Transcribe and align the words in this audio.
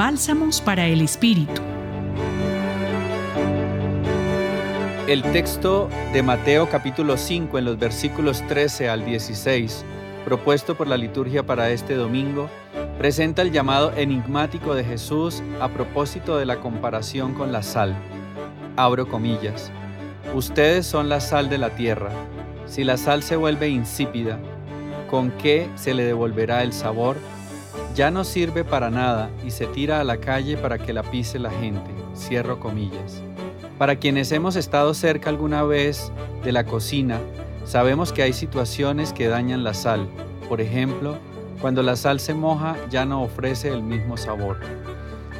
Bálsamos 0.00 0.62
para 0.62 0.86
el 0.86 1.02
Espíritu. 1.02 1.60
El 5.06 5.22
texto 5.24 5.90
de 6.14 6.22
Mateo 6.22 6.70
capítulo 6.70 7.18
5 7.18 7.58
en 7.58 7.66
los 7.66 7.78
versículos 7.78 8.42
13 8.48 8.88
al 8.88 9.04
16, 9.04 9.84
propuesto 10.24 10.74
por 10.74 10.86
la 10.86 10.96
liturgia 10.96 11.42
para 11.42 11.68
este 11.68 11.96
domingo, 11.96 12.48
presenta 12.96 13.42
el 13.42 13.52
llamado 13.52 13.92
enigmático 13.94 14.74
de 14.74 14.84
Jesús 14.84 15.42
a 15.60 15.68
propósito 15.68 16.38
de 16.38 16.46
la 16.46 16.60
comparación 16.60 17.34
con 17.34 17.52
la 17.52 17.62
sal. 17.62 17.94
Abro 18.76 19.06
comillas. 19.06 19.70
Ustedes 20.34 20.86
son 20.86 21.10
la 21.10 21.20
sal 21.20 21.50
de 21.50 21.58
la 21.58 21.76
tierra. 21.76 22.08
Si 22.64 22.84
la 22.84 22.96
sal 22.96 23.22
se 23.22 23.36
vuelve 23.36 23.68
insípida, 23.68 24.38
¿con 25.10 25.30
qué 25.32 25.68
se 25.74 25.92
le 25.92 26.04
devolverá 26.04 26.62
el 26.62 26.72
sabor? 26.72 27.16
Ya 27.94 28.10
no 28.10 28.24
sirve 28.24 28.64
para 28.64 28.90
nada 28.90 29.30
y 29.44 29.50
se 29.50 29.66
tira 29.66 30.00
a 30.00 30.04
la 30.04 30.18
calle 30.18 30.56
para 30.56 30.78
que 30.78 30.92
la 30.92 31.02
pise 31.02 31.38
la 31.38 31.50
gente. 31.50 31.90
Cierro 32.16 32.58
comillas. 32.60 33.22
Para 33.78 33.96
quienes 33.96 34.30
hemos 34.32 34.56
estado 34.56 34.92
cerca 34.94 35.30
alguna 35.30 35.62
vez 35.62 36.12
de 36.44 36.52
la 36.52 36.64
cocina, 36.64 37.18
sabemos 37.64 38.12
que 38.12 38.22
hay 38.22 38.32
situaciones 38.32 39.12
que 39.12 39.28
dañan 39.28 39.64
la 39.64 39.74
sal. 39.74 40.08
Por 40.48 40.60
ejemplo, 40.60 41.16
cuando 41.60 41.82
la 41.82 41.96
sal 41.96 42.20
se 42.20 42.34
moja 42.34 42.76
ya 42.90 43.04
no 43.04 43.22
ofrece 43.22 43.68
el 43.68 43.82
mismo 43.82 44.16
sabor. 44.16 44.58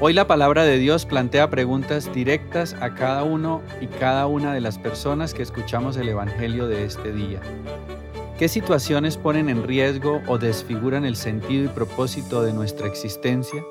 Hoy 0.03 0.15
la 0.15 0.27
palabra 0.27 0.65
de 0.65 0.79
Dios 0.79 1.05
plantea 1.05 1.51
preguntas 1.51 2.11
directas 2.15 2.75
a 2.81 2.95
cada 2.95 3.23
uno 3.23 3.61
y 3.83 3.87
cada 3.87 4.27
una 4.27 4.55
de 4.55 4.63
las 4.63 4.79
personas 4.79 5.35
que 5.35 5.43
escuchamos 5.43 5.99
el 5.99 6.09
Evangelio 6.09 6.69
de 6.69 6.85
este 6.85 7.13
día. 7.13 7.41
¿Qué 8.41 8.49
situaciones 8.49 9.19
ponen 9.19 9.51
en 9.51 9.65
riesgo 9.65 10.23
o 10.27 10.39
desfiguran 10.39 11.05
el 11.05 11.15
sentido 11.15 11.67
y 11.67 11.69
propósito 11.69 12.41
de 12.41 12.55
nuestra 12.55 12.87
existencia? 12.87 13.63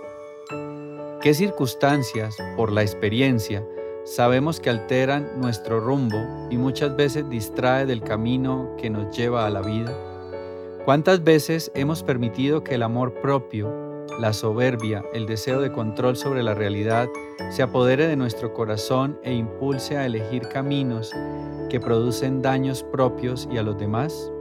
¿Qué 1.23 1.34
circunstancias, 1.34 2.38
por 2.56 2.72
la 2.72 2.84
experiencia, 2.84 3.66
sabemos 4.06 4.59
que 4.59 4.70
alteran 4.70 5.28
nuestro 5.42 5.80
rumbo 5.80 6.20
y 6.52 6.58
muchas 6.58 6.95
veces 6.95 7.28
distrae 7.31 7.88
del 7.88 8.03
camino 8.03 8.76
que 8.78 8.92
nos 8.92 9.17
lleva 9.17 9.48
a 9.48 9.50
la 9.50 9.64
vida? 9.64 9.92
¿Cuántas 10.86 11.23
veces 11.23 11.72
hemos 11.73 12.04
permitido 12.04 12.64
que 12.64 12.76
el 12.76 12.83
amor 12.83 13.16
propio, 13.23 14.06
la 14.20 14.33
soberbia, 14.33 15.04
el 15.16 15.26
deseo 15.26 15.61
de 15.61 15.72
control 15.72 16.16
sobre 16.16 16.44
la 16.44 16.54
realidad, 16.54 17.09
se 17.50 17.64
apodere 17.64 18.06
de 18.06 18.17
nuestro 18.17 18.54
corazón 18.54 19.20
e 19.23 19.33
impulse 19.33 19.98
a 19.98 20.06
elegir 20.06 20.48
caminos 20.48 21.11
que 21.72 21.80
producen 21.80 22.44
daños 22.44 22.83
propios 22.83 23.50
y 23.52 23.58
a 23.58 23.64
los 23.64 23.76
demás? 23.80 24.31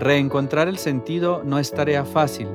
Reencontrar 0.00 0.68
el 0.68 0.78
sentido 0.78 1.42
no 1.44 1.58
es 1.58 1.70
tarea 1.72 2.04
fácil, 2.04 2.48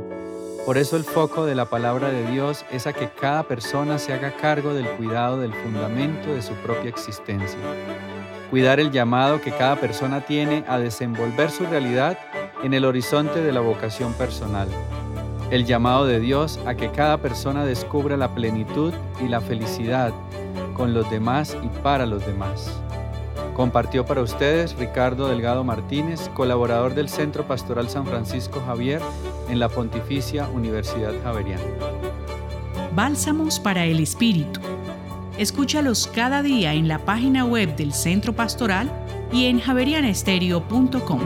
por 0.65 0.77
eso 0.77 0.95
el 0.95 1.03
foco 1.03 1.45
de 1.45 1.55
la 1.55 1.65
palabra 1.65 2.09
de 2.09 2.29
Dios 2.31 2.65
es 2.71 2.87
a 2.87 2.93
que 2.93 3.09
cada 3.09 3.43
persona 3.43 3.97
se 3.97 4.13
haga 4.13 4.35
cargo 4.35 4.73
del 4.73 4.87
cuidado 4.91 5.39
del 5.39 5.53
fundamento 5.53 6.33
de 6.33 6.41
su 6.41 6.53
propia 6.55 6.89
existencia. 6.89 7.59
Cuidar 8.49 8.79
el 8.79 8.91
llamado 8.91 9.41
que 9.41 9.51
cada 9.51 9.75
persona 9.77 10.21
tiene 10.21 10.63
a 10.67 10.77
desenvolver 10.77 11.49
su 11.49 11.65
realidad 11.65 12.17
en 12.63 12.73
el 12.73 12.85
horizonte 12.85 13.41
de 13.41 13.51
la 13.51 13.61
vocación 13.61 14.13
personal 14.13 14.67
el 15.51 15.65
llamado 15.65 16.05
de 16.05 16.21
Dios 16.21 16.59
a 16.65 16.75
que 16.75 16.91
cada 16.91 17.17
persona 17.17 17.65
descubra 17.65 18.15
la 18.15 18.33
plenitud 18.33 18.93
y 19.21 19.27
la 19.27 19.41
felicidad 19.41 20.13
con 20.73 20.93
los 20.93 21.09
demás 21.11 21.57
y 21.61 21.67
para 21.83 22.05
los 22.05 22.25
demás. 22.25 22.71
Compartió 23.55 24.05
para 24.05 24.21
ustedes 24.21 24.75
Ricardo 24.75 25.27
Delgado 25.27 25.63
Martínez, 25.63 26.29
colaborador 26.33 26.95
del 26.95 27.09
Centro 27.09 27.45
Pastoral 27.45 27.89
San 27.89 28.05
Francisco 28.05 28.61
Javier 28.65 29.01
en 29.49 29.59
la 29.59 29.69
Pontificia 29.69 30.47
Universidad 30.47 31.13
Javeriana. 31.23 31.63
Bálsamos 32.95 33.59
para 33.59 33.85
el 33.85 33.99
Espíritu. 33.99 34.59
Escúchalos 35.37 36.07
cada 36.07 36.41
día 36.41 36.73
en 36.73 36.87
la 36.87 36.99
página 36.99 37.45
web 37.45 37.75
del 37.75 37.93
Centro 37.93 38.33
Pastoral 38.33 38.91
y 39.31 39.45
en 39.45 39.59
javerianestereo.com. 39.59 41.21